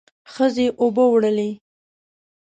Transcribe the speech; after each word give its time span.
ښځې 0.33 0.67
اوبه 0.81 1.03
وړلې. 1.11 1.49